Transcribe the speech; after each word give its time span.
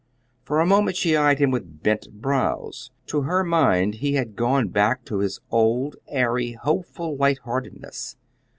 For 0.45 0.59
a 0.59 0.65
moment 0.65 0.97
she 0.97 1.15
eyed 1.15 1.37
him 1.37 1.51
with 1.51 1.83
bent 1.83 2.07
brows. 2.11 2.89
To 3.05 3.21
her 3.21 3.43
mind 3.43 3.93
he 4.01 4.13
had 4.15 4.35
gone 4.35 4.69
back 4.69 5.05
to 5.05 5.19
his 5.19 5.39
old 5.51 5.95
airy, 6.07 6.53
hopeful 6.53 7.15
light 7.15 7.37
heartedness. 7.43 8.17